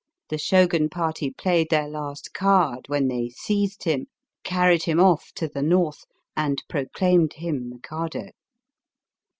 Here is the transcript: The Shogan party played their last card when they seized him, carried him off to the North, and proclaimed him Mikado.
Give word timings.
The 0.29 0.39
Shogan 0.39 0.89
party 0.89 1.29
played 1.29 1.69
their 1.69 1.87
last 1.87 2.33
card 2.33 2.85
when 2.87 3.07
they 3.07 3.29
seized 3.29 3.83
him, 3.83 4.07
carried 4.43 4.81
him 4.81 4.99
off 4.99 5.31
to 5.33 5.47
the 5.47 5.61
North, 5.61 6.05
and 6.35 6.63
proclaimed 6.67 7.33
him 7.33 7.69
Mikado. 7.69 8.29